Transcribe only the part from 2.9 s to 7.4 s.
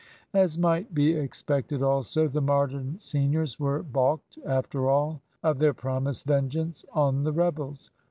seniors were baulked, after all, of their promised vengeance on the